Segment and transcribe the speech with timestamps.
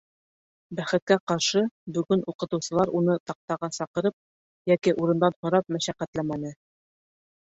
[0.77, 1.59] Бәхеткә ҡаршы,
[1.97, 6.53] бөгөн уҡытыусылар уны таҡтаға сығарып йәки урындан һорап мәшәҡәтләмәне.